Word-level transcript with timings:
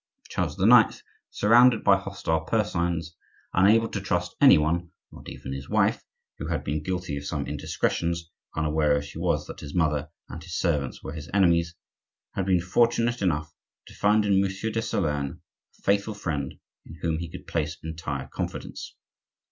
Charles 0.29 0.59
IX., 0.59 1.03
surrounded 1.29 1.83
by 1.83 1.95
hostile 1.95 2.41
persons, 2.45 3.15
unable 3.53 3.87
to 3.89 4.01
trust 4.01 4.35
any 4.41 4.57
one, 4.57 4.89
not 5.11 5.29
even 5.29 5.53
his 5.53 5.69
wife 5.69 6.03
(who 6.39 6.47
had 6.47 6.63
been 6.63 6.81
guilty 6.81 7.17
of 7.17 7.25
some 7.27 7.45
indiscretions, 7.45 8.31
unaware 8.55 8.97
as 8.97 9.05
she 9.05 9.19
was 9.19 9.45
that 9.45 9.59
his 9.59 9.75
mother 9.75 10.09
and 10.27 10.41
his 10.43 10.57
servants 10.57 11.03
were 11.03 11.13
his 11.13 11.29
enemies), 11.35 11.75
had 12.33 12.47
been 12.47 12.61
fortunate 12.61 13.21
enough 13.21 13.53
to 13.85 13.93
find 13.93 14.25
in 14.25 14.41
Monsieur 14.41 14.71
de 14.71 14.79
Solern 14.81 15.39
a 15.77 15.81
faithful 15.83 16.15
friend 16.15 16.55
in 16.83 16.97
whom 17.03 17.19
he 17.19 17.29
could 17.29 17.45
place 17.45 17.77
entire 17.83 18.27
confidence. 18.33 18.95